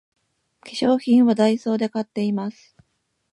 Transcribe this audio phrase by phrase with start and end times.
[0.63, 2.75] 化粧品はダイソーで買っています